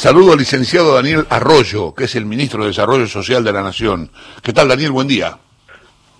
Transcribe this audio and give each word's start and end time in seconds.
Saludo 0.00 0.32
al 0.32 0.38
licenciado 0.38 0.94
Daniel 0.94 1.26
Arroyo, 1.28 1.94
que 1.94 2.04
es 2.04 2.14
el 2.14 2.24
ministro 2.24 2.62
de 2.62 2.68
Desarrollo 2.68 3.06
Social 3.06 3.44
de 3.44 3.52
la 3.52 3.60
Nación. 3.60 4.10
¿Qué 4.42 4.54
tal, 4.54 4.66
Daniel? 4.66 4.92
Buen 4.92 5.06
día. 5.06 5.36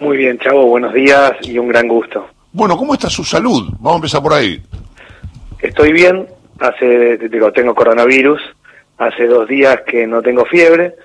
Muy 0.01 0.19
bien, 0.19 0.39
Chavo, 0.39 0.67
buenos 0.67 0.93
días 0.93 1.33
y 1.41 1.59
un 1.59 1.69
gran 1.69 1.89
gusto. 1.89 2.27
Bueno, 2.53 2.77
¿cómo 2.77 2.93
está 2.93 3.09
su 3.09 3.25
salud? 3.25 3.71
Vamos 3.79 3.93
a 3.93 3.97
empezar 3.97 4.23
por 4.23 4.35
ahí. 4.35 4.61
Estoy 5.61 5.95
bien, 5.95 6.27
hace, 6.59 7.17
digo, 7.17 7.51
tengo 7.53 7.75
coronavirus, 7.75 8.43
hace 8.99 9.27
dos 9.27 9.49
días 9.49 9.81
que 9.87 10.07
no 10.07 10.21
tengo 10.21 10.45
fiebre, 10.45 10.97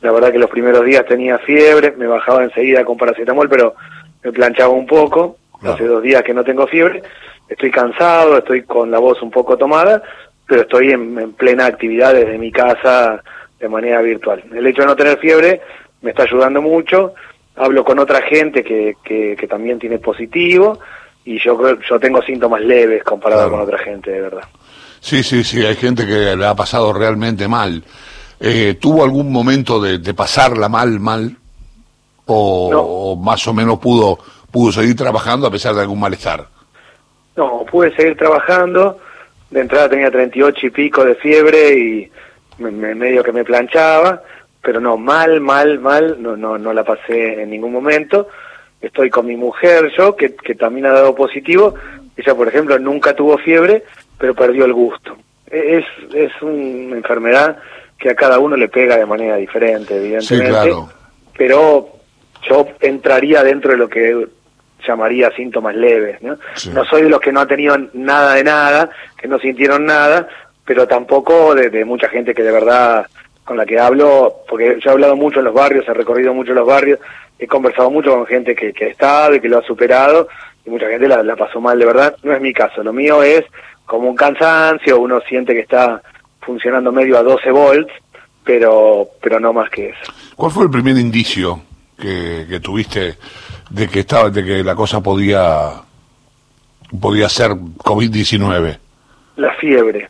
la 0.00 0.10
verdad 0.10 0.32
que 0.32 0.38
los 0.38 0.48
primeros 0.48 0.82
días 0.86 1.04
tenía 1.04 1.36
fiebre, 1.40 1.92
me 1.98 2.06
bajaba 2.06 2.42
enseguida 2.42 2.86
con 2.86 2.96
paracetamol, 2.96 3.50
pero 3.50 3.74
me 4.22 4.32
planchaba 4.32 4.72
un 4.72 4.86
poco, 4.86 5.36
hace 5.60 5.84
dos 5.84 6.02
días 6.02 6.22
que 6.22 6.32
no 6.32 6.42
tengo 6.42 6.66
fiebre, 6.68 7.02
estoy 7.50 7.70
cansado, 7.70 8.38
estoy 8.38 8.62
con 8.62 8.90
la 8.90 8.98
voz 8.98 9.20
un 9.20 9.30
poco 9.30 9.58
tomada, 9.58 10.02
pero 10.46 10.62
estoy 10.62 10.90
en, 10.90 11.32
plena 11.32 11.66
actividad 11.66 12.14
desde 12.14 12.38
mi 12.38 12.52
casa 12.52 13.22
de 13.58 13.68
manera 13.68 14.02
virtual. 14.02 14.42
El 14.54 14.66
hecho 14.66 14.82
de 14.82 14.88
no 14.88 14.96
tener 14.96 15.18
fiebre 15.18 15.60
me 16.02 16.10
está 16.10 16.24
ayudando 16.24 16.60
mucho, 16.60 17.14
hablo 17.56 17.84
con 17.84 17.98
otra 17.98 18.22
gente 18.22 18.62
que, 18.62 18.94
que, 19.02 19.46
también 19.48 19.78
tiene 19.78 19.98
positivo 19.98 20.78
y 21.24 21.38
yo 21.38 21.78
yo 21.88 21.98
tengo 21.98 22.20
síntomas 22.22 22.60
leves 22.60 23.02
comparado 23.02 23.50
con 23.50 23.60
otra 23.60 23.78
gente, 23.78 24.10
de 24.10 24.20
verdad. 24.20 24.44
Sí, 25.00 25.22
sí, 25.22 25.44
sí, 25.44 25.64
hay 25.64 25.76
gente 25.76 26.06
que 26.06 26.34
le 26.36 26.46
ha 26.46 26.54
pasado 26.54 26.92
realmente 26.92 27.46
mal. 27.48 27.82
Eh, 28.40 28.76
¿Tuvo 28.80 29.04
algún 29.04 29.30
momento 29.30 29.80
de, 29.80 29.98
de 29.98 30.14
pasarla 30.14 30.68
mal, 30.68 30.98
mal? 31.00 31.36
O, 32.26 32.70
o, 32.74 33.16
más 33.16 33.46
o 33.46 33.52
menos 33.52 33.78
pudo, 33.78 34.18
pudo 34.50 34.72
seguir 34.72 34.96
trabajando 34.96 35.46
a 35.46 35.50
pesar 35.50 35.74
de 35.74 35.82
algún 35.82 36.00
malestar? 36.00 36.46
No, 37.36 37.64
pude 37.70 37.94
seguir 37.96 38.16
trabajando 38.16 38.98
de 39.54 39.60
entrada 39.60 39.88
tenía 39.88 40.10
38 40.10 40.66
y 40.66 40.70
pico 40.70 41.04
de 41.04 41.14
fiebre 41.14 41.78
y 41.78 42.10
me, 42.58 42.72
medio 42.72 43.22
que 43.22 43.30
me 43.30 43.44
planchaba, 43.44 44.20
pero 44.60 44.80
no, 44.80 44.96
mal, 44.96 45.40
mal, 45.40 45.78
mal, 45.78 46.20
no, 46.20 46.36
no, 46.36 46.58
no 46.58 46.72
la 46.72 46.82
pasé 46.82 47.40
en 47.40 47.50
ningún 47.50 47.72
momento. 47.72 48.26
Estoy 48.80 49.10
con 49.10 49.26
mi 49.26 49.36
mujer, 49.36 49.92
yo, 49.96 50.16
que, 50.16 50.34
que 50.34 50.56
también 50.56 50.86
ha 50.86 50.92
dado 50.92 51.14
positivo. 51.14 51.76
Ella, 52.16 52.34
por 52.34 52.48
ejemplo, 52.48 52.80
nunca 52.80 53.14
tuvo 53.14 53.38
fiebre, 53.38 53.84
pero 54.18 54.34
perdió 54.34 54.64
el 54.64 54.72
gusto. 54.72 55.16
E, 55.48 55.78
es, 55.78 56.14
es 56.14 56.32
una 56.42 56.96
enfermedad 56.96 57.56
que 57.96 58.10
a 58.10 58.16
cada 58.16 58.40
uno 58.40 58.56
le 58.56 58.66
pega 58.66 58.96
de 58.96 59.06
manera 59.06 59.36
diferente, 59.36 59.96
evidentemente. 59.96 60.46
Sí, 60.46 60.50
claro. 60.50 60.88
Pero 61.38 61.90
yo 62.50 62.66
entraría 62.80 63.44
dentro 63.44 63.70
de 63.70 63.76
lo 63.76 63.88
que 63.88 64.26
llamaría 64.86 65.30
síntomas 65.32 65.74
leves. 65.74 66.22
¿no? 66.22 66.36
no 66.72 66.84
soy 66.84 67.02
de 67.02 67.08
los 67.08 67.20
que 67.20 67.32
no 67.32 67.40
ha 67.40 67.46
tenido 67.46 67.76
nada 67.94 68.34
de 68.34 68.44
nada, 68.44 68.90
que 69.16 69.28
no 69.28 69.38
sintieron 69.38 69.86
nada, 69.86 70.28
pero 70.64 70.86
tampoco 70.86 71.54
de, 71.54 71.84
mucha 71.84 72.08
gente 72.08 72.34
que 72.34 72.42
de 72.42 72.52
verdad 72.52 73.06
con 73.44 73.56
la 73.56 73.66
que 73.66 73.78
hablo, 73.78 74.36
porque 74.48 74.78
yo 74.82 74.90
he 74.90 74.92
hablado 74.92 75.16
mucho 75.16 75.40
en 75.40 75.44
los 75.44 75.54
barrios, 75.54 75.86
he 75.86 75.92
recorrido 75.92 76.32
mucho 76.32 76.54
los 76.54 76.66
barrios, 76.66 76.98
he 77.38 77.46
conversado 77.46 77.90
mucho 77.90 78.10
con 78.14 78.26
gente 78.26 78.54
que, 78.54 78.72
que 78.72 78.86
ha 78.86 78.88
estado 78.88 79.34
y 79.34 79.40
que 79.40 79.50
lo 79.50 79.58
ha 79.58 79.62
superado, 79.62 80.28
y 80.64 80.70
mucha 80.70 80.88
gente 80.88 81.06
la, 81.06 81.22
la 81.22 81.36
pasó 81.36 81.60
mal 81.60 81.78
de 81.78 81.84
verdad. 81.84 82.16
No 82.22 82.32
es 82.32 82.40
mi 82.40 82.54
caso, 82.54 82.82
lo 82.82 82.94
mío 82.94 83.22
es 83.22 83.44
como 83.84 84.08
un 84.08 84.16
cansancio, 84.16 84.98
uno 84.98 85.20
siente 85.28 85.52
que 85.52 85.60
está 85.60 86.00
funcionando 86.40 86.90
medio 86.90 87.18
a 87.18 87.22
12 87.22 87.50
volts, 87.50 87.92
pero, 88.44 89.08
pero 89.20 89.40
no 89.40 89.52
más 89.52 89.70
que 89.70 89.90
eso. 89.90 90.12
¿Cuál 90.36 90.52
fue 90.52 90.64
el 90.64 90.70
primer 90.70 90.96
indicio 90.96 91.60
que, 91.98 92.46
que 92.48 92.60
tuviste 92.60 93.16
de 93.70 93.88
que 93.88 94.00
estaba, 94.00 94.30
de 94.30 94.44
que 94.44 94.62
la 94.62 94.74
cosa 94.74 95.02
podía 95.02 95.82
podía 97.00 97.28
ser 97.28 97.50
COVID-19? 97.50 98.78
La 99.36 99.52
fiebre, 99.54 100.08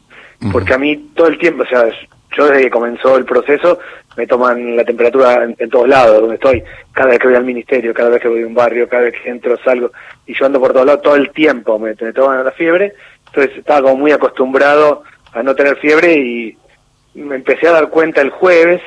porque 0.53 0.75
a 0.75 0.79
mí 0.79 1.11
todo 1.15 1.29
el 1.29 1.39
tiempo, 1.39 1.63
o 1.63 1.67
sea, 1.67 1.87
yo 2.37 2.47
desde 2.47 2.65
que 2.65 2.71
comenzó 2.71 3.17
el 3.17 3.25
proceso 3.25 3.79
me 4.17 4.27
toman 4.27 4.77
la 4.77 4.85
temperatura 4.85 5.45
en, 5.59 5.71
todos 5.71 5.89
lados, 5.89 6.21
donde 6.21 6.37
estoy, 6.37 6.63
cada 6.93 7.11
vez 7.11 7.19
que 7.19 7.29
voy 7.29 7.37
al 7.37 7.45
ministerio, 7.45 7.93
cada 7.93 8.11
vez 8.11 8.23
que 8.23 8.29
voy 8.29 8.43
a 8.43 8.47
un 8.47 8.55
barrio, 8.55 8.89
cada 8.89 9.05
vez 9.05 9.15
que 9.21 9.29
entro, 9.29 9.57
salgo, 9.65 9.91
y 10.27 10.35
yo 10.35 10.47
ando 10.47 10.61
por 10.61 10.73
todos 10.73 10.87
lados 10.87 11.03
todo 11.03 11.17
el 11.17 11.31
tiempo, 11.31 11.79
me, 11.79 11.95
toman 11.95 12.45
la 12.45 12.53
fiebre, 12.53 12.95
entonces 13.27 13.59
estaba 13.59 13.83
como 13.83 13.97
muy 13.97 14.13
acostumbrado 14.13 15.03
a 15.33 15.43
no 15.43 15.55
tener 15.55 15.77
fiebre 15.79 16.15
y 16.15 16.57
me 17.15 17.37
empecé 17.37 17.67
a 17.67 17.73
dar 17.73 17.89
cuenta 17.89 18.21
el 18.21 18.31
jueves, 18.31 18.81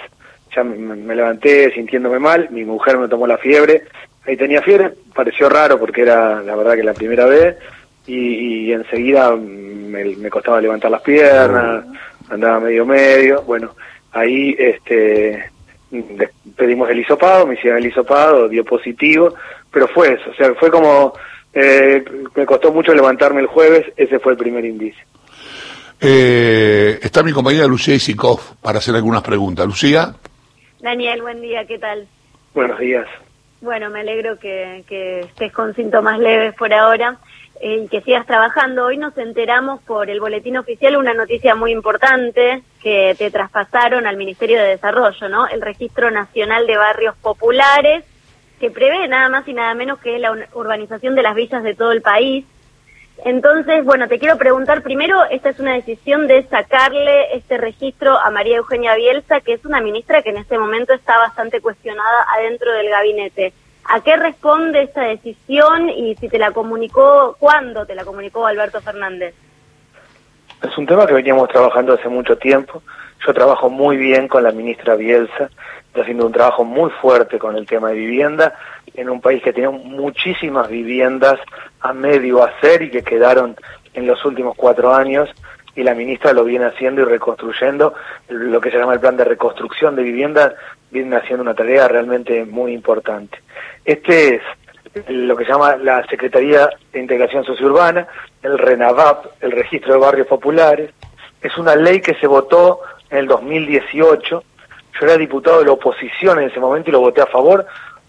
ya 0.57 0.63
me 0.63 1.15
levanté 1.15 1.71
sintiéndome 1.71 2.17
mal, 2.17 2.49
mi 2.49 2.65
mujer 2.65 2.97
me 2.97 3.07
tomó 3.07 3.27
la 3.27 3.37
fiebre, 3.37 3.83
ahí 4.25 4.35
tenía 4.35 4.61
fiebre, 4.61 4.91
pareció 5.13 5.49
raro 5.49 5.79
porque 5.79 6.01
era 6.01 6.41
la 6.41 6.55
verdad 6.55 6.75
que 6.75 6.83
la 6.83 6.93
primera 6.93 7.25
vez 7.25 7.57
y, 8.07 8.71
enseguida 8.71 9.35
me, 9.35 10.29
costaba 10.29 10.61
levantar 10.61 10.89
las 10.89 11.01
piernas, 11.01 11.85
andaba 12.29 12.59
medio 12.61 12.85
medio, 12.85 13.43
bueno, 13.43 13.75
ahí 14.13 14.55
este 14.57 15.51
pedimos 16.55 16.89
el 16.89 16.99
hisopado, 16.99 17.45
me 17.45 17.53
hicieron 17.53 17.79
el 17.79 17.87
hisopado, 17.87 18.49
dio 18.49 18.65
positivo, 18.65 19.35
pero 19.71 19.87
fue 19.87 20.13
eso, 20.13 20.31
o 20.31 20.33
sea, 20.33 20.53
fue 20.55 20.71
como, 20.71 21.13
eh, 21.53 22.03
me 22.35 22.45
costó 22.45 22.73
mucho 22.73 22.93
levantarme 22.93 23.41
el 23.41 23.47
jueves, 23.47 23.85
ese 23.95 24.19
fue 24.19 24.31
el 24.31 24.37
primer 24.37 24.65
indicio. 24.65 25.05
Eh, 25.99 26.99
está 27.01 27.23
mi 27.23 27.31
compañera 27.31 27.65
Lucía 27.67 27.95
Isikov 27.95 28.39
para 28.61 28.77
hacer 28.79 28.95
algunas 28.95 29.23
preguntas. 29.23 29.65
Lucía. 29.65 30.13
Daniel, 30.79 31.21
buen 31.21 31.41
día, 31.41 31.65
¿qué 31.65 31.79
tal? 31.79 32.07
Buenos 32.53 32.79
días. 32.79 33.07
Bueno, 33.61 33.89
me 33.89 34.01
alegro 34.01 34.37
que, 34.37 34.83
estés 35.19 35.51
con 35.51 35.73
síntomas 35.73 36.19
leves 36.19 36.53
por 36.53 36.71
ahora 36.71 37.17
eh, 37.59 37.81
y 37.83 37.87
que 37.87 38.01
sigas 38.01 38.27
trabajando. 38.27 38.85
Hoy 38.85 38.97
nos 38.97 39.17
enteramos 39.17 39.81
por 39.81 40.09
el 40.09 40.19
boletín 40.19 40.57
oficial 40.57 40.95
una 40.97 41.15
noticia 41.15 41.55
muy 41.55 41.71
importante 41.71 42.61
que 42.81 43.15
te 43.17 43.31
traspasaron 43.31 44.05
al 44.05 44.17
Ministerio 44.17 44.59
de 44.59 44.69
Desarrollo, 44.69 45.29
¿no? 45.29 45.47
El 45.47 45.61
Registro 45.61 46.11
Nacional 46.11 46.67
de 46.67 46.77
Barrios 46.77 47.15
Populares, 47.17 48.05
que 48.59 48.69
prevé 48.69 49.07
nada 49.07 49.29
más 49.29 49.47
y 49.47 49.53
nada 49.53 49.73
menos 49.73 49.99
que 49.99 50.19
la 50.19 50.31
urbanización 50.53 51.15
de 51.15 51.23
las 51.23 51.33
villas 51.33 51.63
de 51.63 51.73
todo 51.73 51.91
el 51.91 52.03
país 52.03 52.45
entonces, 53.25 53.83
bueno, 53.83 54.07
te 54.07 54.19
quiero 54.19 54.37
preguntar 54.37 54.83
primero, 54.83 55.23
esta 55.29 55.49
es 55.49 55.59
una 55.59 55.73
decisión 55.73 56.27
de 56.27 56.43
sacarle 56.43 57.35
este 57.35 57.57
registro 57.57 58.17
a 58.17 58.29
María 58.29 58.57
Eugenia 58.57 58.95
Bielsa, 58.95 59.41
que 59.41 59.53
es 59.53 59.65
una 59.65 59.81
ministra 59.81 60.21
que 60.21 60.29
en 60.29 60.37
este 60.37 60.57
momento 60.57 60.93
está 60.93 61.17
bastante 61.17 61.59
cuestionada 61.59 62.25
adentro 62.37 62.71
del 62.71 62.89
gabinete. 62.89 63.53
¿A 63.85 64.01
qué 64.01 64.17
responde 64.17 64.83
esta 64.83 65.01
decisión 65.01 65.89
y 65.89 66.15
si 66.15 66.29
te 66.29 66.37
la 66.37 66.51
comunicó, 66.51 67.35
cuándo 67.39 67.85
te 67.85 67.95
la 67.95 68.03
comunicó 68.03 68.45
Alberto 68.45 68.81
Fernández? 68.81 69.33
Es 70.61 70.77
un 70.77 70.85
tema 70.85 71.07
que 71.07 71.13
veníamos 71.13 71.49
trabajando 71.49 71.93
hace 71.93 72.09
mucho 72.09 72.37
tiempo. 72.37 72.83
Yo 73.25 73.33
trabajo 73.33 73.69
muy 73.69 73.97
bien 73.97 74.27
con 74.27 74.43
la 74.43 74.51
ministra 74.51 74.95
Bielsa, 74.95 75.49
está 75.97 76.03
haciendo 76.03 76.27
un 76.27 76.31
trabajo 76.31 76.63
muy 76.63 76.91
fuerte 76.91 77.39
con 77.39 77.55
el 77.55 77.65
tema 77.65 77.89
de 77.89 77.95
vivienda 77.95 78.53
en 78.93 79.09
un 79.09 79.19
país 79.19 79.41
que 79.41 79.51
tiene 79.51 79.69
muchísimas 79.69 80.69
viviendas 80.69 81.39
a 81.81 81.91
medio 81.91 82.43
hacer 82.43 82.83
y 82.83 82.91
que 82.91 83.01
quedaron 83.01 83.55
en 83.95 84.05
los 84.05 84.23
últimos 84.23 84.55
cuatro 84.55 84.93
años 84.93 85.27
y 85.75 85.81
la 85.81 85.95
ministra 85.95 86.33
lo 86.33 86.43
viene 86.43 86.65
haciendo 86.65 87.01
y 87.01 87.05
reconstruyendo 87.05 87.95
lo 88.29 88.61
que 88.61 88.69
se 88.69 88.77
llama 88.77 88.93
el 88.93 88.99
plan 88.99 89.17
de 89.17 89.23
reconstrucción 89.23 89.95
de 89.95 90.03
viviendas 90.03 90.53
viene 90.91 91.15
haciendo 91.15 91.41
una 91.41 91.55
tarea 91.55 91.87
realmente 91.87 92.45
muy 92.45 92.73
importante. 92.73 93.39
Este 93.83 94.35
es 94.35 94.41
lo 95.07 95.35
que 95.35 95.45
llama 95.45 95.77
la 95.77 96.05
Secretaría 96.05 96.69
de 96.93 96.99
Integración 96.99 97.43
Sociourbana, 97.43 98.07
el 98.43 98.59
RENAVAP, 98.59 99.25
el 99.41 99.51
Registro 99.51 99.93
de 99.93 99.99
Barrios 99.99 100.27
Populares. 100.27 100.91
Es 101.41 101.57
una 101.57 101.75
ley 101.75 102.01
que 102.01 102.13
se 102.15 102.27
votó 102.27 102.81
en 103.09 103.17
el 103.17 103.27
2018. 103.27 104.43
Yo 104.99 105.05
era 105.05 105.17
diputado 105.17 105.59
de 105.59 105.65
la 105.65 105.71
oposición 105.73 106.39
en 106.39 106.49
ese 106.49 106.59
momento 106.59 106.89
y 106.89 106.93
lo 106.93 106.99
voté 107.01 107.21
a 107.21 107.27
favor 107.27 107.65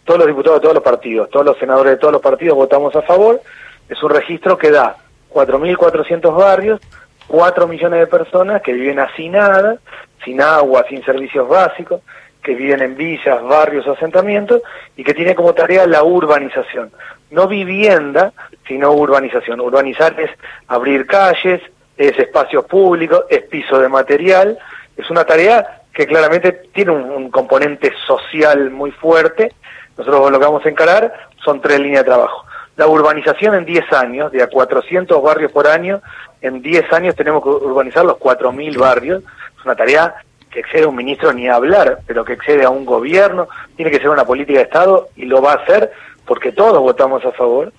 todos 0.09 0.21
los 0.21 0.28
diputados 0.28 0.59
de 0.59 0.62
todos 0.62 0.75
los 0.75 0.82
partidos, 0.82 1.28
todos 1.28 1.44
los 1.44 1.59
senadores 1.59 1.93
de 1.93 1.97
todos 1.99 2.12
los 2.15 2.22
partidos 2.22 2.56
votamos 2.56 2.97
a 2.97 3.03
favor, 3.03 3.43
es 3.91 4.03
un 4.03 4.09
registro 4.09 4.56
que 4.56 4.71
da 4.71 4.97
4.400 5.31 6.34
barrios, 6.34 6.81
4 7.26 7.69
millones 7.69 8.00
de 8.00 8.06
personas 8.06 8.62
que 8.62 8.72
viven 8.72 9.00
hacinadas, 9.00 9.78
sin 10.25 10.41
agua, 10.41 10.87
sin 10.88 11.05
servicios 11.05 11.46
básicos, 11.46 12.00
que 12.43 12.55
viven 12.55 12.81
en 12.81 12.96
villas, 12.96 13.43
barrios, 13.43 13.87
asentamientos, 13.87 14.62
y 14.96 15.05
que 15.05 15.12
tiene 15.12 15.35
como 15.35 15.52
tarea 15.52 15.87
la 15.87 16.02
urbanización. 16.02 16.90
No 17.31 17.46
vivienda, 17.46 18.32
sino 18.67 18.93
urbanización. 18.93 19.61
Urbanizar 19.61 20.19
es 20.19 20.31
abrir 20.69 21.06
calles, 21.06 21.61
es 21.99 22.19
espacios 22.19 22.64
públicos, 22.64 23.25
es 23.29 23.43
piso 23.43 23.79
de 23.79 23.90
material, 23.90 24.58
es 24.99 25.09
una 25.11 25.25
tarea 25.25 25.83
que 25.93 26.06
claramente 26.06 26.53
tiene 26.75 26.93
un, 26.93 27.31
componente 27.31 27.93
social 28.06 28.71
muy 28.71 28.91
fuerte 28.91 29.53
nosotros 29.99 30.31
lo 30.31 30.39
que 30.39 30.45
vamos 30.45 30.65
a 30.65 30.69
encarar 30.69 31.12
son 31.45 31.61
tres 31.61 31.81
líneas 31.81 32.05
de 32.05 32.11
trabajo. 32.11 32.47
La 32.77 32.87
urbanización 32.87 33.56
en 33.56 33.65
10 33.65 33.93
años, 33.93 34.31
de 34.31 34.45
a 34.45 34.47
400 34.47 35.21
barrios 35.21 35.50
por 35.50 35.67
año, 35.67 36.00
en 36.41 36.62
10 36.62 36.93
años 36.93 37.17
tenemos 37.17 37.43
que 37.43 37.49
urbanizar 37.49 38.05
los 38.05 38.17
4.000 38.17 38.79
barrios. 38.79 39.25
Es 39.59 39.65
una 39.65 39.75
tarea 39.75 40.15
que 40.53 40.61
excede 40.61 40.85
a 40.85 40.89
un 40.89 40.95
ministro 40.95 41.33
ni 41.33 41.49
a 41.49 41.56
hablar, 41.56 41.99
pero 42.06 42.25
que 42.25 42.35
excede 42.35 42.65
a 42.65 42.71
un 42.71 42.87
gobierno, 42.87 43.49
tiene 43.75 43.91
que 43.91 43.99
ser 43.99 44.09
una 44.09 44.25
política 44.25 44.61
de 44.61 44.65
Estado 44.67 45.09
y 45.17 45.25
lo 45.25 45.43
va 45.43 45.53
a 45.53 45.56
hacer 45.56 45.91
porque 46.25 46.53
todos 46.53 46.79
votamos 46.79 47.25
a 47.25 47.33
favor. 47.33 47.73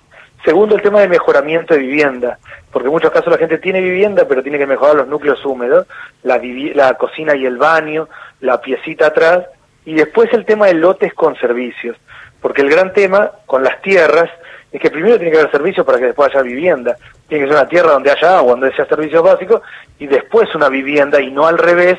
Segundo, 0.44 0.74
el 0.74 0.82
tema 0.82 1.00
de 1.00 1.08
mejoramiento 1.08 1.74
de 1.74 1.80
vivienda, 1.80 2.38
porque 2.72 2.88
en 2.88 2.92
muchos 2.92 3.10
casos 3.10 3.30
la 3.30 3.38
gente 3.38 3.58
tiene 3.58 3.80
vivienda, 3.80 4.24
pero 4.26 4.42
tiene 4.42 4.58
que 4.58 4.66
mejorar 4.66 4.96
los 4.96 5.08
núcleos 5.08 5.44
húmedos, 5.44 5.86
la, 6.22 6.40
la 6.74 6.94
cocina 6.94 7.36
y 7.36 7.44
el 7.44 7.58
baño, 7.58 8.08
la 8.40 8.60
piecita 8.60 9.08
atrás, 9.08 9.44
y 9.84 9.94
después 9.94 10.32
el 10.32 10.46
tema 10.46 10.66
de 10.66 10.74
lotes 10.74 11.12
con 11.12 11.36
servicios, 11.36 11.96
porque 12.40 12.62
el 12.62 12.70
gran 12.70 12.92
tema 12.92 13.30
con 13.44 13.62
las 13.62 13.82
tierras 13.82 14.30
es 14.72 14.80
que 14.80 14.90
primero 14.90 15.16
tiene 15.16 15.32
que 15.32 15.38
haber 15.38 15.50
servicios 15.50 15.84
para 15.84 15.98
que 15.98 16.06
después 16.06 16.30
haya 16.30 16.42
vivienda. 16.42 16.96
Tiene 17.28 17.44
que 17.44 17.50
ser 17.50 17.60
una 17.60 17.68
tierra 17.68 17.92
donde 17.92 18.10
haya 18.10 18.38
agua, 18.38 18.52
donde 18.52 18.68
haya 18.68 18.86
servicios 18.86 19.22
básicos, 19.22 19.62
y 19.98 20.06
después 20.06 20.54
una 20.54 20.68
vivienda, 20.68 21.20
y 21.20 21.30
no 21.30 21.46
al 21.46 21.58
revés, 21.58 21.98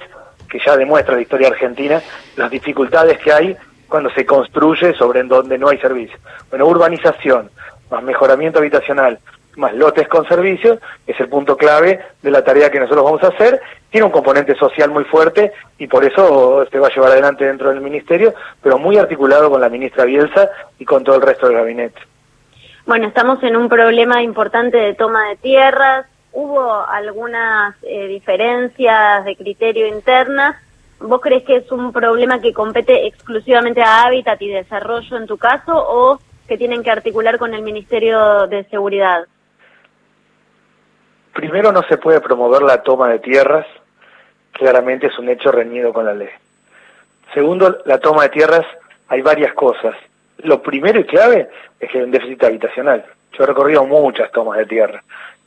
que 0.49 0.59
ya 0.59 0.75
demuestra 0.77 1.15
la 1.15 1.21
historia 1.21 1.49
argentina, 1.49 2.01
las 2.37 2.49
dificultades 2.49 3.17
que 3.19 3.31
hay 3.31 3.57
cuando 3.87 4.09
se 4.11 4.25
construye 4.25 4.93
sobre 4.93 5.19
en 5.19 5.27
donde 5.27 5.57
no 5.57 5.67
hay 5.67 5.77
servicios. 5.79 6.19
Bueno, 6.49 6.65
urbanización, 6.65 7.49
más 7.91 8.01
mejoramiento 8.01 8.59
habitacional, 8.59 9.19
más 9.57 9.73
lotes 9.73 10.07
con 10.07 10.25
servicios, 10.27 10.79
es 11.05 11.19
el 11.19 11.27
punto 11.27 11.57
clave 11.57 11.99
de 12.21 12.31
la 12.31 12.43
tarea 12.43 12.71
que 12.71 12.79
nosotros 12.79 13.03
vamos 13.03 13.23
a 13.23 13.27
hacer. 13.27 13.61
Tiene 13.89 14.05
un 14.05 14.11
componente 14.11 14.55
social 14.55 14.89
muy 14.89 15.03
fuerte 15.03 15.51
y 15.77 15.87
por 15.87 16.05
eso 16.05 16.65
se 16.71 16.79
va 16.79 16.87
a 16.87 16.93
llevar 16.93 17.11
adelante 17.11 17.45
dentro 17.45 17.69
del 17.69 17.81
ministerio, 17.81 18.33
pero 18.63 18.77
muy 18.77 18.97
articulado 18.97 19.49
con 19.51 19.59
la 19.59 19.69
ministra 19.69 20.05
Bielsa 20.05 20.49
y 20.79 20.85
con 20.85 21.03
todo 21.03 21.17
el 21.17 21.21
resto 21.21 21.47
del 21.47 21.57
gabinete. 21.57 22.01
Bueno, 22.85 23.07
estamos 23.07 23.43
en 23.43 23.55
un 23.57 23.69
problema 23.69 24.23
importante 24.23 24.77
de 24.77 24.95
toma 24.95 25.29
de 25.29 25.35
tierras. 25.35 26.07
Hubo 26.31 26.85
algunas 26.87 27.75
eh, 27.83 28.07
diferencias 28.07 29.25
de 29.25 29.35
criterio 29.35 29.85
internas. 29.87 30.55
¿Vos 30.99 31.19
crees 31.19 31.43
que 31.43 31.57
es 31.57 31.71
un 31.71 31.91
problema 31.91 32.39
que 32.39 32.53
compete 32.53 33.05
exclusivamente 33.05 33.81
a 33.81 34.03
hábitat 34.03 34.41
y 34.41 34.47
desarrollo 34.47 35.17
en 35.17 35.27
tu 35.27 35.37
caso 35.37 35.73
o 35.75 36.19
que 36.51 36.57
tienen 36.57 36.83
que 36.83 36.91
articular 36.91 37.37
con 37.37 37.53
el 37.53 37.61
Ministerio 37.61 38.45
de 38.45 38.65
Seguridad? 38.65 39.25
Primero, 41.31 41.71
no 41.71 41.81
se 41.83 41.97
puede 41.97 42.19
promover 42.19 42.61
la 42.61 42.83
toma 42.83 43.07
de 43.07 43.19
tierras, 43.19 43.65
claramente 44.51 45.07
es 45.07 45.17
un 45.17 45.29
hecho 45.29 45.49
reñido 45.49 45.93
con 45.93 46.05
la 46.05 46.13
ley. 46.13 46.27
Segundo, 47.33 47.77
la 47.85 47.99
toma 47.99 48.23
de 48.23 48.29
tierras, 48.31 48.65
hay 49.07 49.21
varias 49.21 49.53
cosas. 49.53 49.95
Lo 50.39 50.61
primero 50.61 50.99
y 50.99 51.05
clave 51.05 51.47
es 51.79 51.89
que 51.89 51.99
hay 51.99 52.03
un 52.03 52.11
déficit 52.11 52.43
habitacional. 52.43 53.05
Yo 53.31 53.45
he 53.45 53.47
recorrido 53.47 53.85
muchas 53.85 54.29
tomas 54.33 54.57
de 54.57 54.65
tierra. 54.65 55.01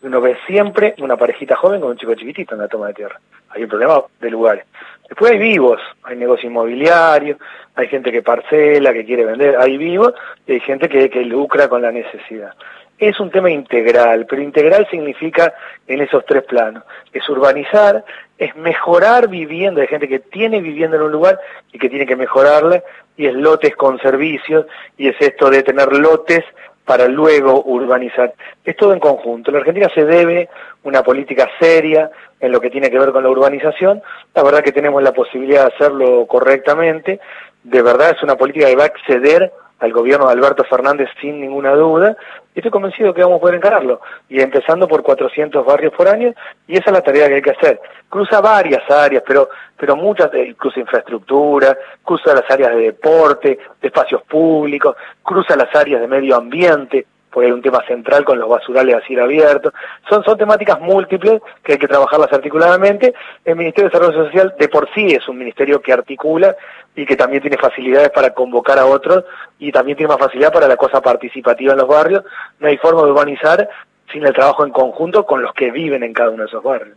Uno 0.05 0.21
ve 0.21 0.37
siempre 0.47 0.95
una 0.99 1.17
parejita 1.17 1.57
joven 1.57 1.81
con 1.81 1.93
un 1.93 1.97
chico 1.97 2.15
chiquitito 2.15 2.55
en 2.55 2.61
la 2.61 2.69
toma 2.69 2.89
de 2.89 2.95
tierra. 2.95 3.19
Hay 3.49 3.63
un 3.63 3.71
problema 3.71 4.03
de 4.21 4.31
lugares. 4.31 4.67
Después 5.09 5.33
hay 5.33 5.39
vivos, 5.39 5.81
hay 6.03 6.17
negocio 6.17 6.47
inmobiliario, 6.47 7.39
hay 7.75 7.89
gente 7.89 8.13
que 8.13 8.21
parcela, 8.21 8.93
que 8.93 9.07
quiere 9.07 9.25
vender, 9.25 9.57
hay 9.59 9.79
vivos 9.79 10.13
y 10.47 10.53
hay 10.53 10.61
gente 10.61 10.91
que, 10.91 11.09
que 11.09 11.25
lucra 11.25 11.69
con 11.69 11.81
la 11.81 11.91
necesidad. 11.91 12.53
Es 12.99 13.19
un 13.19 13.31
tema 13.31 13.51
integral, 13.51 14.27
pero 14.29 14.43
integral 14.43 14.87
significa 14.91 15.55
en 15.87 16.03
esos 16.03 16.23
tres 16.27 16.43
planos. 16.45 16.85
Es 17.11 17.27
urbanizar, 17.31 18.05
es 18.37 18.55
mejorar 18.57 19.29
vivienda, 19.29 19.81
hay 19.81 19.89
gente 19.89 20.07
que 20.07 20.19
tiene 20.19 20.61
vivienda 20.61 20.99
en 20.99 21.05
un 21.05 21.13
lugar 21.13 21.41
y 21.73 21.79
que 21.79 21.89
tiene 21.89 22.05
que 22.05 22.15
mejorarla, 22.15 22.83
y 23.17 23.25
es 23.27 23.35
lotes 23.35 23.75
con 23.75 23.99
servicios, 24.01 24.67
y 24.99 25.09
es 25.09 25.17
esto 25.19 25.49
de 25.49 25.63
tener 25.63 25.93
lotes 25.95 26.45
para 26.85 27.09
luego 27.09 27.63
urbanizar. 27.65 28.35
Es 28.65 28.77
todo 28.77 28.93
en 28.93 29.01
conjunto. 29.01 29.51
La 29.51 29.59
Argentina 29.59 29.89
se 29.95 30.05
debe 30.05 30.49
una 30.83 31.03
política 31.03 31.49
seria 31.59 32.11
en 32.41 32.53
lo 32.53 32.61
que 32.61 32.71
tiene 32.71 32.91
que 32.91 32.99
ver 32.99 33.13
con 33.13 33.23
la 33.23 33.31
urbanización. 33.31 34.03
La 34.35 34.43
verdad 34.43 34.63
que 34.63 34.73
tenemos 34.73 35.03
la 35.03 35.13
posibilidad 35.13 35.67
de 35.67 35.75
hacerlo 35.75 36.27
correctamente. 36.27 37.21
De 37.63 37.83
verdad 37.83 38.11
es 38.15 38.23
una 38.23 38.37
política 38.37 38.67
que 38.67 38.77
va 38.77 38.85
a 38.85 38.87
acceder 38.87 39.53
al 39.81 39.93
gobierno 39.93 40.27
de 40.27 40.33
Alberto 40.33 40.65
Fernández 40.65 41.09
sin 41.21 41.41
ninguna 41.41 41.73
duda, 41.73 42.17
y 42.55 42.61
estoy 42.61 42.71
convencido 42.71 43.13
que 43.13 43.23
vamos 43.23 43.39
a 43.39 43.41
poder 43.41 43.57
encararlo, 43.57 44.01
y 44.29 44.41
empezando 44.41 44.87
por 44.87 45.03
400 45.03 45.65
barrios 45.65 45.93
por 45.93 46.09
año, 46.09 46.33
y 46.67 46.75
esa 46.75 46.87
es 46.87 46.93
la 46.93 47.03
tarea 47.03 47.29
que 47.29 47.35
hay 47.35 47.43
que 47.43 47.51
hacer. 47.51 47.81
Cruza 48.09 48.41
varias 48.41 48.89
áreas, 48.91 49.23
pero, 49.27 49.49
pero 49.77 49.97
muchas, 49.97 50.31
cruza 50.57 50.81
infraestructura, 50.81 51.77
cruza 52.03 52.35
las 52.35 52.49
áreas 52.51 52.71
de 52.71 52.83
deporte, 52.83 53.59
de 53.81 53.89
espacios 53.89 54.23
públicos, 54.23 54.97
cruza 55.23 55.57
las 55.57 55.75
áreas 55.75 56.01
de 56.01 56.09
medio 56.09 56.37
ambiente, 56.37 57.07
porque 57.35 57.49
hay 57.49 57.53
un 57.53 57.63
tema 57.63 57.85
central 57.87 58.25
con 58.25 58.39
los 58.39 58.49
basurales 58.49 58.95
a 58.95 59.01
cielo 59.01 59.25
abierto. 59.25 59.73
Son, 60.09 60.23
son 60.23 60.39
temáticas 60.39 60.81
múltiples 60.81 61.43
que 61.65 61.73
hay 61.73 61.79
que 61.79 61.89
trabajarlas 61.89 62.33
articuladamente. 62.33 63.13
El 63.45 63.57
Ministerio 63.57 63.91
de 63.91 63.99
Desarrollo 63.99 64.25
Social 64.25 64.55
de 64.57 64.69
por 64.69 64.89
sí 64.95 65.09
es 65.09 65.27
un 65.29 65.37
ministerio 65.37 65.83
que 65.83 65.93
articula 65.93 66.57
y 66.95 67.05
que 67.05 67.17
también 67.17 67.43
tiene 67.43 67.59
facilidades 67.59 68.11
para 68.11 68.33
convocar 68.33 68.79
a 68.79 68.87
otros 68.87 69.25
y 69.59 69.73
también 69.73 69.97
tiene 69.97 70.13
más 70.13 70.21
facilidad 70.21 70.53
para 70.53 70.69
la 70.69 70.77
cosa 70.77 71.01
participativa 71.01 71.73
en 71.73 71.81
los 71.81 71.89
barrios. 71.89 72.23
No 72.61 72.69
hay 72.69 72.77
forma 72.77 73.03
de 73.03 73.11
urbanizar 73.11 73.69
sin 74.13 74.25
el 74.25 74.33
trabajo 74.33 74.65
en 74.65 74.71
conjunto 74.71 75.27
con 75.27 75.43
los 75.43 75.53
que 75.55 75.73
viven 75.73 76.05
en 76.05 76.13
cada 76.13 76.31
uno 76.31 76.45
de 76.45 76.49
esos 76.49 76.63
barrios. 76.63 76.97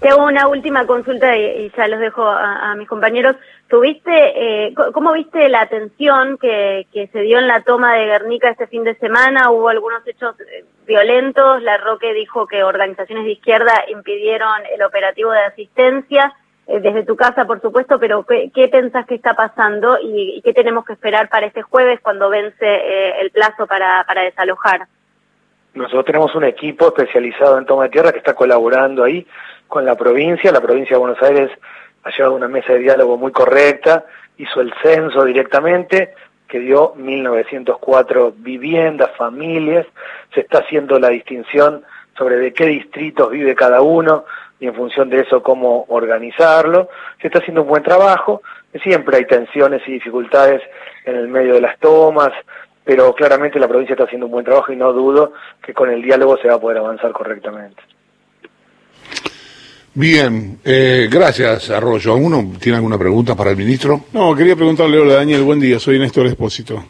Tengo 0.00 0.24
una 0.24 0.46
última 0.46 0.86
consulta 0.86 1.36
y, 1.36 1.72
ya 1.76 1.88
los 1.88 1.98
dejo 1.98 2.24
a, 2.24 2.74
mis 2.76 2.88
compañeros. 2.88 3.34
¿Tuviste, 3.68 4.66
eh, 4.66 4.74
cómo 4.94 5.12
viste 5.12 5.48
la 5.48 5.62
atención 5.62 6.38
que, 6.38 6.86
que, 6.92 7.08
se 7.08 7.20
dio 7.20 7.38
en 7.38 7.48
la 7.48 7.62
toma 7.62 7.94
de 7.94 8.06
Guernica 8.06 8.48
este 8.48 8.68
fin 8.68 8.84
de 8.84 8.94
semana? 8.96 9.50
¿Hubo 9.50 9.68
algunos 9.68 10.06
hechos 10.06 10.38
eh, 10.40 10.64
violentos? 10.86 11.62
La 11.62 11.78
Roque 11.78 12.14
dijo 12.14 12.46
que 12.46 12.62
organizaciones 12.62 13.24
de 13.24 13.32
izquierda 13.32 13.72
impidieron 13.88 14.54
el 14.72 14.82
operativo 14.82 15.32
de 15.32 15.40
asistencia. 15.40 16.32
Eh, 16.68 16.80
desde 16.80 17.02
tu 17.02 17.16
casa, 17.16 17.46
por 17.46 17.62
supuesto, 17.62 17.98
pero 17.98 18.24
¿qué, 18.24 18.50
qué 18.54 18.68
pensás 18.68 19.06
que 19.06 19.14
está 19.14 19.32
pasando 19.34 19.98
y, 20.02 20.42
qué 20.44 20.52
tenemos 20.52 20.84
que 20.84 20.92
esperar 20.92 21.30
para 21.30 21.46
este 21.46 21.62
jueves 21.62 21.98
cuando 22.02 22.28
vence 22.28 22.66
eh, 22.66 23.20
el 23.22 23.30
plazo 23.30 23.66
para, 23.66 24.04
para 24.06 24.22
desalojar? 24.22 24.86
Nosotros 25.74 26.04
tenemos 26.04 26.34
un 26.34 26.44
equipo 26.44 26.88
especializado 26.88 27.58
en 27.58 27.66
toma 27.66 27.84
de 27.84 27.90
tierra 27.90 28.12
que 28.12 28.18
está 28.18 28.34
colaborando 28.34 29.04
ahí 29.04 29.26
con 29.66 29.84
la 29.84 29.94
provincia. 29.96 30.50
La 30.50 30.60
provincia 30.60 30.96
de 30.96 31.00
Buenos 31.00 31.22
Aires 31.22 31.50
ha 32.02 32.10
llevado 32.10 32.34
una 32.34 32.48
mesa 32.48 32.72
de 32.72 32.80
diálogo 32.80 33.16
muy 33.16 33.32
correcta, 33.32 34.04
hizo 34.38 34.60
el 34.60 34.72
censo 34.82 35.24
directamente, 35.24 36.14
que 36.48 36.60
dio 36.60 36.94
1904 36.96 38.32
viviendas, 38.38 39.10
familias, 39.16 39.86
se 40.34 40.40
está 40.40 40.58
haciendo 40.58 40.98
la 40.98 41.10
distinción 41.10 41.84
sobre 42.16 42.36
de 42.36 42.52
qué 42.52 42.66
distritos 42.66 43.30
vive 43.30 43.54
cada 43.54 43.82
uno 43.82 44.24
y 44.58 44.66
en 44.66 44.74
función 44.74 45.10
de 45.10 45.20
eso 45.20 45.42
cómo 45.42 45.84
organizarlo. 45.88 46.88
Se 47.20 47.28
está 47.28 47.38
haciendo 47.38 47.62
un 47.62 47.68
buen 47.68 47.82
trabajo, 47.82 48.42
siempre 48.82 49.18
hay 49.18 49.26
tensiones 49.26 49.82
y 49.86 49.92
dificultades 49.92 50.62
en 51.04 51.16
el 51.16 51.28
medio 51.28 51.54
de 51.54 51.60
las 51.60 51.78
tomas, 51.78 52.32
pero 52.88 53.14
claramente 53.14 53.58
la 53.58 53.68
provincia 53.68 53.92
está 53.92 54.04
haciendo 54.04 54.24
un 54.24 54.32
buen 54.32 54.46
trabajo 54.46 54.72
y 54.72 54.76
no 54.76 54.90
dudo 54.94 55.34
que 55.62 55.74
con 55.74 55.90
el 55.90 56.00
diálogo 56.00 56.38
se 56.38 56.48
va 56.48 56.54
a 56.54 56.58
poder 56.58 56.78
avanzar 56.78 57.12
correctamente. 57.12 57.82
Bien, 59.92 60.58
eh, 60.64 61.06
gracias 61.12 61.68
Arroyo. 61.68 62.14
¿Alguno 62.14 62.52
tiene 62.58 62.76
alguna 62.76 62.96
pregunta 62.96 63.34
para 63.34 63.50
el 63.50 63.58
ministro? 63.58 64.04
No, 64.14 64.34
quería 64.34 64.56
preguntarle, 64.56 64.98
hola 64.98 65.16
Daniel, 65.16 65.42
buen 65.42 65.60
día, 65.60 65.78
soy 65.78 65.98
Néstor 65.98 66.28
Espósito. 66.28 66.82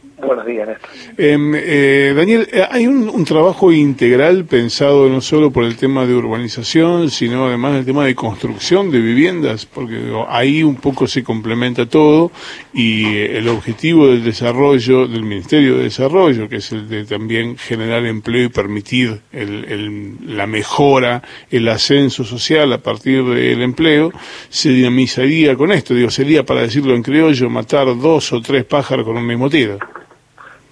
Em, 1.17 1.55
eh, 1.57 2.13
Daniel, 2.15 2.49
eh, 2.53 2.65
hay 2.71 2.87
un, 2.87 3.25
trabajo 3.25 3.73
integral 3.73 4.45
pensado 4.45 5.09
no 5.09 5.21
solo 5.21 5.51
por 5.51 5.65
el 5.65 5.77
tema 5.77 6.07
de 6.07 6.15
urbanización, 6.15 7.11
sino 7.11 7.47
además 7.47 7.77
el 7.77 7.85
tema 7.85 8.05
de 8.05 8.15
construcción 8.15 8.91
de 8.91 9.01
viviendas, 9.01 9.67
porque 9.67 10.13
ahí 10.29 10.63
un 10.63 10.77
poco 10.77 11.07
se 11.07 11.23
complementa 11.23 11.87
todo 11.87 12.31
y 12.73 13.05
eh, 13.05 13.39
el 13.39 13.49
objetivo 13.49 14.09
del 14.09 14.25
desarrollo, 14.25 15.07
del 15.07 15.25
Ministerio 15.25 15.77
de 15.77 15.85
Desarrollo, 15.85 16.49
que 16.49 16.57
es 16.57 16.73
el 16.73 16.89
de 16.89 17.05
también 17.05 17.57
generar 17.57 18.05
empleo 18.07 18.45
y 18.45 18.49
permitir 18.49 19.21
la 19.33 20.47
mejora, 20.47 21.23
el 21.51 21.69
ascenso 21.69 22.25
social 22.25 22.73
a 22.73 22.79
partir 22.79 23.25
del 23.25 23.63
empleo, 23.63 24.13
se 24.49 24.71
dinamizaría 24.71 25.57
con 25.57 25.73
esto. 25.73 25.95
Digo, 25.95 26.11
sería, 26.11 26.45
para 26.45 26.63
decirlo 26.63 26.95
en 26.95 27.03
criollo, 27.03 27.51
matar 27.51 27.87
dos 27.99 28.33
o 28.33 28.41
tres 28.41 28.65
pájaros 28.65 29.05
con 29.05 29.17
un 29.17 29.27
mismo 29.27 29.51
tiro. 29.51 29.79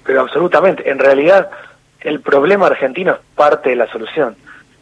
Pero 0.06 0.20
absolutamente, 0.20 0.88
en 0.88 0.98
realidad 0.98 1.50
el 2.00 2.20
problema 2.20 2.66
argentino 2.66 3.12
es 3.12 3.18
parte 3.34 3.70
de 3.70 3.76
la 3.76 3.90
solución. 3.90 4.36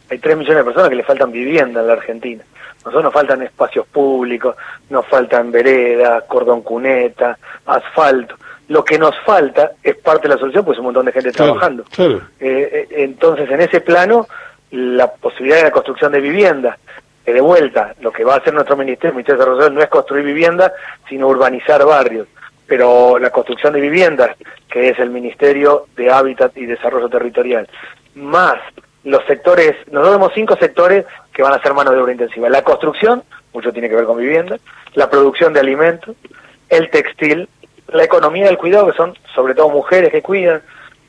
Hay 0.09 0.19
tres 0.19 0.37
millones 0.37 0.57
de 0.57 0.63
personas 0.63 0.89
que 0.89 0.95
le 0.95 1.03
faltan 1.03 1.31
vivienda 1.31 1.81
en 1.81 1.87
la 1.87 1.93
Argentina. 1.93 2.43
Nosotros 2.77 3.05
nos 3.05 3.13
faltan 3.13 3.41
espacios 3.41 3.87
públicos, 3.87 4.55
nos 4.91 5.07
faltan 5.07 5.51
veredas, 5.51 6.23
cordón 6.27 6.61
cuneta, 6.61 7.35
asfalto. 7.65 8.35
Lo 8.67 8.85
que 8.85 8.99
nos 8.99 9.15
falta 9.25 9.71
es 9.81 9.95
parte 9.95 10.27
de 10.27 10.35
la 10.35 10.39
solución, 10.39 10.63
pues 10.63 10.77
un 10.77 10.85
montón 10.85 11.07
de 11.07 11.11
gente 11.11 11.31
trabajando. 11.31 11.83
Eh, 11.97 12.19
eh, 12.39 12.87
entonces, 12.91 13.49
en 13.49 13.61
ese 13.61 13.81
plano, 13.81 14.27
la 14.69 15.11
posibilidad 15.11 15.57
de 15.57 15.63
la 15.63 15.71
construcción 15.71 16.11
de 16.11 16.21
vivienda, 16.21 16.77
que 17.23 17.33
de 17.33 17.41
vuelta, 17.41 17.95
lo 18.01 18.11
que 18.11 18.23
va 18.23 18.35
a 18.35 18.37
hacer 18.37 18.53
nuestro 18.53 18.77
ministerio, 18.77 19.09
el 19.09 19.15
Ministerio 19.15 19.39
de 19.39 19.45
Desarrollo 19.45 19.73
no 19.73 19.81
es 19.81 19.89
construir 19.89 20.23
vivienda, 20.23 20.71
sino 21.09 21.27
urbanizar 21.27 21.83
barrios 21.83 22.27
pero 22.67 23.19
la 23.19 23.29
construcción 23.29 23.73
de 23.73 23.81
viviendas, 23.81 24.35
que 24.69 24.89
es 24.89 24.99
el 24.99 25.09
Ministerio 25.09 25.87
de 25.95 26.11
Hábitat 26.11 26.55
y 26.57 26.65
Desarrollo 26.65 27.09
Territorial, 27.09 27.67
más 28.15 28.55
los 29.03 29.23
sectores, 29.25 29.75
nosotros 29.91 30.17
vemos 30.17 30.31
cinco 30.33 30.55
sectores 30.57 31.05
que 31.31 31.43
van 31.43 31.53
a 31.53 31.61
ser 31.61 31.73
mano 31.73 31.91
de 31.91 32.01
obra 32.01 32.11
intensiva. 32.11 32.49
La 32.49 32.63
construcción, 32.63 33.23
mucho 33.53 33.71
tiene 33.71 33.87
que 33.87 33.95
ver 33.95 34.05
con 34.05 34.17
vivienda, 34.17 34.57
la 34.95 35.09
producción 35.09 35.53
de 35.53 35.59
alimentos, 35.59 36.15
el 36.69 36.89
textil, 36.89 37.47
la 37.89 38.03
economía 38.03 38.45
del 38.45 38.57
cuidado, 38.57 38.87
que 38.87 38.97
son 38.97 39.15
sobre 39.35 39.53
todo 39.53 39.69
mujeres 39.69 40.11
que 40.11 40.23
cuidan, 40.23 40.61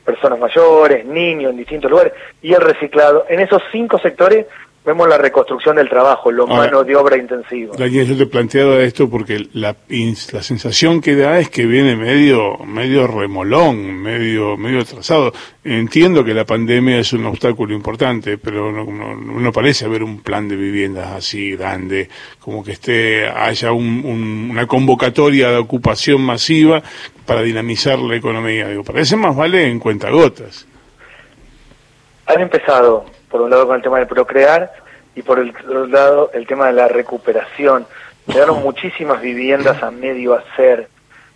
personas 0.05 0.39
mayores, 0.39 1.05
niños 1.05 1.51
en 1.51 1.57
distintos 1.57 1.89
lugares, 1.89 2.13
y 2.41 2.53
el 2.53 2.61
reciclado. 2.61 3.25
En 3.29 3.39
esos 3.39 3.61
cinco 3.71 3.97
sectores 3.97 4.45
vemos 4.87 5.05
la 5.09 5.17
reconstrucción 5.17 5.75
del 5.75 5.89
trabajo, 5.89 6.31
lo 6.31 6.47
mano 6.47 6.81
de 6.81 6.95
obra 6.95 7.17
intensivo. 7.17 7.75
Daniel, 7.75 8.07
yo 8.07 8.17
te 8.17 8.25
planteaba 8.25 8.79
esto 8.79 9.09
porque 9.09 9.45
la, 9.51 9.75
la 10.31 10.41
sensación 10.41 11.01
que 11.01 11.13
da 11.13 11.39
es 11.39 11.49
que 11.49 11.65
viene 11.65 11.97
medio, 11.97 12.57
medio 12.59 13.05
remolón, 13.05 14.01
medio, 14.01 14.55
medio 14.55 14.79
atrasado. 14.79 15.33
Entiendo 15.65 16.23
que 16.23 16.33
la 16.33 16.45
pandemia 16.45 16.99
es 16.99 17.11
un 17.11 17.25
obstáculo 17.25 17.73
importante, 17.73 18.37
pero 18.37 18.71
no, 18.71 18.85
no, 18.85 19.51
parece 19.51 19.83
haber 19.83 20.03
un 20.03 20.21
plan 20.21 20.47
de 20.47 20.55
viviendas 20.55 21.07
así 21.11 21.57
grande, 21.57 22.07
como 22.39 22.63
que 22.63 22.71
esté, 22.71 23.27
haya 23.27 23.73
un, 23.73 24.49
una 24.51 24.67
convocatoria 24.67 25.49
de 25.49 25.57
ocupación 25.57 26.21
masiva 26.21 26.81
para 27.25 27.41
dinamizar 27.41 27.99
la 27.99 28.15
economía. 28.15 28.69
Digo, 28.69 28.85
parece 28.85 29.17
más 29.17 29.35
vale 29.35 29.67
en 29.67 29.79
cuentagotas. 29.81 30.65
Han 32.27 32.39
empezado 32.39 33.16
por 33.29 33.41
un 33.41 33.49
lado 33.49 33.67
con 33.67 33.75
el 33.75 33.81
tema 33.81 33.99
de 33.99 34.05
procrear 34.05 34.71
y 35.15 35.21
por 35.21 35.39
el 35.39 35.49
otro 35.49 35.87
lado 35.87 36.31
el 36.33 36.45
tema 36.45 36.67
de 36.67 36.73
la 36.73 36.87
recuperación. 36.87 37.85
Quedaron 38.31 38.61
muchísimas 38.61 39.21
viviendas 39.21 39.81
a 39.81 39.89
medio 39.89 40.33
hacer, 40.33 40.89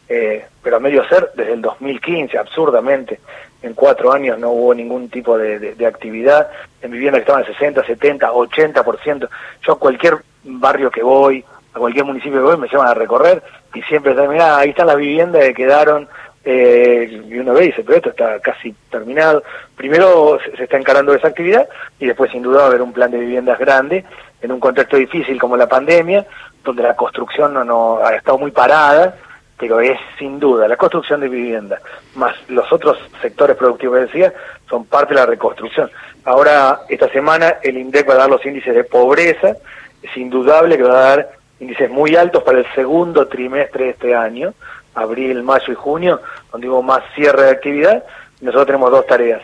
eh, 0.10 0.46
pero 0.62 0.78
a 0.78 0.80
medio 0.80 1.02
hacer 1.02 1.32
desde 1.36 1.54
el 1.54 1.62
2015, 1.62 2.38
absurdamente. 2.38 3.20
En 3.64 3.74
cuatro 3.74 4.12
años 4.12 4.38
no 4.40 4.50
hubo 4.52 4.74
ningún 4.74 5.10
tipo 5.10 5.38
de, 5.38 5.86
actividad. 5.86 6.50
En 6.82 6.92
viviendas 6.92 7.20
que 7.20 7.24
estaban 7.24 7.44
al 7.44 7.54
60, 7.54 7.86
70, 7.86 8.32
80%. 8.32 9.30
Yo 9.66 9.74
a 9.74 9.80
cualquier 9.80 10.18
barrio 10.44 10.92
que 10.92 11.04
voy, 11.04 11.44
a 11.74 11.80
cualquier 11.80 12.06
municipio 12.06 12.40
que 12.40 12.46
voy, 12.46 12.58
me 12.58 12.68
llevan 12.68 12.88
a 12.88 12.94
recorrer 12.94 13.42
y 13.74 13.82
siempre 13.84 14.12
están, 14.12 14.30
mirá, 14.30 14.58
ahí 14.58 14.72
están 14.72 14.88
las 14.88 14.98
viviendas 14.98 15.44
que 15.44 15.54
quedaron 15.54 16.08
eh, 16.44 17.22
y 17.30 17.38
uno 17.38 17.54
ve 17.54 17.66
y 17.66 17.68
dice, 17.68 17.84
pero 17.84 17.98
esto 17.98 18.10
está 18.10 18.40
casi 18.40 18.74
terminado. 18.90 19.44
Primero 19.76 20.40
se, 20.44 20.64
está 20.64 20.78
encarando 20.78 21.14
esa 21.14 21.28
actividad 21.28 21.68
y 22.00 22.08
después 22.08 22.32
sin 22.32 22.42
duda 22.42 22.60
va 22.60 22.64
a 22.66 22.68
haber 22.68 22.82
un 22.82 22.94
plan 22.94 23.12
de 23.12 23.20
viviendas 23.20 23.60
grande 23.60 24.04
en 24.42 24.52
un 24.52 24.60
contexto 24.60 24.98
difícil 24.98 25.40
como 25.40 25.56
la 25.56 25.68
pandemia, 25.68 26.26
donde 26.64 26.84
la 26.84 26.96
construcción 26.96 27.54
no, 27.54 27.64
no 27.64 28.00
ha 28.04 28.16
estado 28.16 28.40
muy 28.40 28.52
parada, 28.52 29.16
pero 29.62 29.80
es 29.80 30.00
sin 30.18 30.40
duda 30.40 30.68
la 30.68 30.76
construcción 30.76 31.22
de 31.22 31.30
viviendas, 31.30 31.80
más 32.16 32.36
los 32.50 32.72
otros 32.74 32.98
sectores 33.22 33.56
productivos 33.56 34.00
que 34.00 34.06
decía, 34.06 34.34
son 34.68 34.86
parte 34.86 35.14
de 35.14 35.20
la 35.20 35.28
reconstrucción. 35.28 35.92
Ahora, 36.26 36.80
esta 36.90 37.08
semana, 37.10 37.58
el 37.62 37.78
INDEC 37.78 38.10
va 38.10 38.14
a 38.14 38.18
dar 38.18 38.30
los 38.30 38.44
índices 38.44 38.74
de 38.74 38.84
pobreza, 38.84 39.56
es 40.02 40.18
indudable 40.18 40.78
que 40.78 40.84
va 40.84 40.98
a 40.98 41.16
dar 41.16 41.32
índices 41.60 41.92
muy 41.92 42.16
altos 42.16 42.42
para 42.42 42.58
el 42.58 42.66
segundo 42.74 43.28
trimestre 43.28 43.86
de 43.86 43.90
este 43.92 44.16
año, 44.16 44.56
abril, 44.96 45.44
mayo 45.44 45.72
y 45.72 45.76
junio, 45.76 46.22
donde 46.52 46.70
hubo 46.70 46.82
más 46.82 47.04
cierre 47.16 47.44
de 47.44 47.52
actividad, 47.52 48.04
nosotros 48.42 48.68
tenemos 48.68 48.92
dos 48.92 49.06
tareas. 49.06 49.42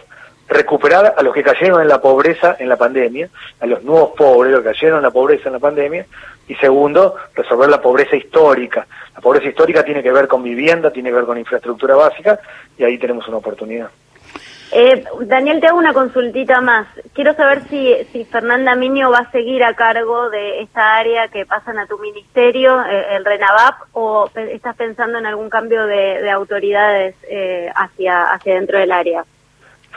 Recuperar 0.48 1.14
a 1.18 1.22
los 1.22 1.34
que 1.34 1.44
cayeron 1.44 1.82
en 1.82 1.88
la 1.90 2.00
pobreza 2.00 2.56
en 2.60 2.70
la 2.70 2.78
pandemia, 2.78 3.30
a 3.60 3.66
los 3.66 3.84
nuevos 3.84 4.12
pobres, 4.18 4.54
los 4.54 4.62
que 4.62 4.70
cayeron 4.70 4.98
en 4.98 5.04
la 5.04 5.12
pobreza 5.12 5.50
en 5.50 5.54
la 5.54 5.60
pandemia, 5.60 6.06
y 6.48 6.56
segundo, 6.56 7.16
resolver 7.36 7.70
la 7.70 7.82
pobreza 7.82 8.16
histórica. 8.16 8.88
La 9.14 9.20
pobreza 9.20 9.50
histórica 9.50 9.84
tiene 9.84 10.02
que 10.02 10.12
ver 10.12 10.28
con 10.28 10.44
vivienda, 10.44 10.92
tiene 10.92 11.10
que 11.10 11.16
ver 11.16 11.26
con 11.26 11.38
infraestructura 11.38 11.96
básica, 11.96 12.40
y 12.78 12.84
ahí 12.86 12.98
tenemos 12.98 13.28
una 13.28 13.38
oportunidad. 13.38 13.90
Eh, 14.72 15.06
Daniel, 15.22 15.62
te 15.62 15.68
hago 15.68 15.78
una 15.78 15.94
consultita 15.94 16.60
más. 16.60 16.88
Quiero 17.14 17.34
saber 17.36 17.64
si, 17.70 17.94
si 18.12 18.26
Fernanda 18.26 18.76
Miño 18.76 19.10
va 19.10 19.20
a 19.20 19.32
seguir 19.32 19.64
a 19.64 19.74
cargo 19.76 20.30
de 20.30 20.62
esta 20.62 20.98
área 20.98 21.30
que 21.30 21.46
pasan 21.46 21.80
a 21.80 21.88
tu 21.88 21.98
ministerio, 22.00 22.82
eh, 22.84 23.16
el 23.16 23.24
RENAVAP, 23.24 23.76
o 23.94 24.30
estás 24.36 24.76
pensando 24.76 25.18
en 25.18 25.26
algún 25.26 25.50
cambio 25.50 25.86
de, 25.86 26.30
autoridades 26.30 27.16
eh, 27.30 27.72
hacia, 27.76 28.34
hacia 28.34 28.56
dentro 28.56 28.78
del 28.78 28.92
área. 28.92 29.24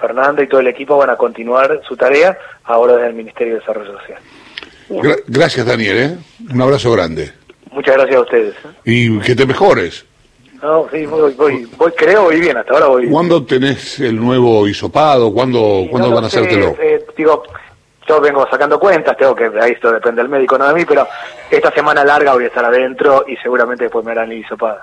Fernanda 0.00 0.42
y 0.42 0.46
todo 0.46 0.60
el 0.60 0.68
equipo 0.68 0.96
van 0.96 1.10
a 1.10 1.16
continuar 1.16 1.80
su 1.86 1.96
tarea 1.96 2.38
ahora 2.64 2.94
desde 2.94 3.08
el 3.08 3.14
Ministerio 3.14 3.54
de 3.54 3.60
Desarrollo 3.60 3.98
Social. 3.98 4.18
gracias, 5.26 5.66
Daniel. 5.66 5.96
¿eh? 5.98 6.18
Un 6.52 6.62
abrazo 6.62 6.92
grande. 6.92 7.32
Muchas 7.72 7.96
gracias 7.96 8.16
a 8.16 8.20
ustedes. 8.20 8.54
Y 8.84 9.18
que 9.20 9.34
te 9.34 9.46
mejores. 9.46 10.06
No, 10.62 10.86
sí, 10.90 11.06
voy, 11.06 11.32
voy, 11.34 11.68
voy, 11.76 11.92
creo 11.92 12.24
voy 12.24 12.38
bien, 12.38 12.56
hasta 12.56 12.74
ahora 12.74 12.86
voy 12.86 13.08
¿Cuándo 13.08 13.44
tenés 13.44 13.98
el 14.00 14.16
nuevo 14.16 14.68
hisopado? 14.68 15.32
¿Cuándo, 15.32 15.86
¿cuándo 15.90 16.10
van 16.10 16.24
a 16.24 16.26
hacértelo? 16.26 16.76
Eh, 16.78 17.04
digo, 17.16 17.42
yo 18.06 18.20
vengo 18.20 18.46
sacando 18.50 18.78
cuentas, 18.78 19.16
tengo 19.16 19.34
que, 19.34 19.50
ahí 19.60 19.72
esto 19.72 19.90
depende 19.90 20.20
del 20.20 20.30
médico, 20.30 20.58
no 20.58 20.68
de 20.68 20.74
mí, 20.74 20.84
pero 20.84 21.08
esta 21.50 21.72
semana 21.72 22.04
larga 22.04 22.34
voy 22.34 22.44
a 22.44 22.48
estar 22.48 22.64
adentro 22.64 23.24
y 23.26 23.36
seguramente 23.36 23.84
después 23.84 24.04
me 24.04 24.12
harán 24.12 24.32
el 24.32 24.38
hisopado. 24.38 24.80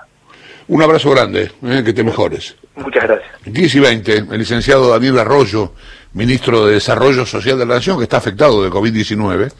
Un 0.66 0.82
abrazo 0.82 1.10
grande, 1.10 1.50
eh, 1.62 1.82
que 1.84 1.92
te 1.92 2.02
mejores. 2.02 2.56
Muchas 2.74 3.04
gracias. 3.04 3.30
10 3.46 3.74
y 3.74 3.80
20, 3.80 4.16
el 4.16 4.38
licenciado 4.38 4.90
Daniel 4.90 5.18
Arroyo, 5.18 5.72
ministro 6.12 6.66
de 6.66 6.74
Desarrollo 6.74 7.24
Social 7.24 7.58
de 7.58 7.66
la 7.66 7.76
Nación, 7.76 7.98
que 7.98 8.04
está 8.04 8.18
afectado 8.18 8.62
de 8.62 8.70
COVID-19. 8.70 9.52